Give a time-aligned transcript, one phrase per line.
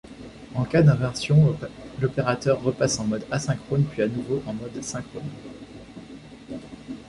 [0.55, 1.55] En cas d'inversion,
[1.99, 5.29] l'opérateur repasse en mode asynchrone puis à nouveau en mode synchrone.